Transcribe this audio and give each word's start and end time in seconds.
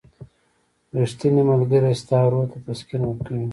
•ریښتینی 0.97 1.43
ملګری 1.51 1.93
ستا 2.01 2.19
روح 2.31 2.45
ته 2.51 2.57
تسکین 2.65 3.01
ورکوي. 3.05 3.47